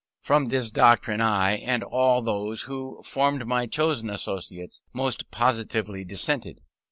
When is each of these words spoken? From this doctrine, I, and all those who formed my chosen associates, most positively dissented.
From 0.23 0.45
this 0.47 0.71
doctrine, 0.71 1.21
I, 1.21 1.57
and 1.57 1.83
all 1.83 2.23
those 2.23 2.63
who 2.63 3.03
formed 3.05 3.45
my 3.45 3.67
chosen 3.67 4.09
associates, 4.09 4.81
most 4.93 5.29
positively 5.29 6.03
dissented. 6.03 6.59